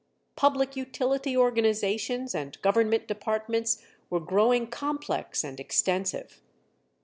Public 0.35 0.75
utility 0.75 1.37
organizations 1.37 2.33
and 2.33 2.59
government 2.63 3.07
departments 3.07 3.83
were 4.09 4.19
growing 4.19 4.65
complex 4.65 5.43
and 5.43 5.59
extensive. 5.59 6.41